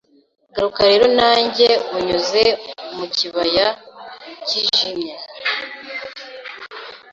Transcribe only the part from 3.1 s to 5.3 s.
kibaya cyijimye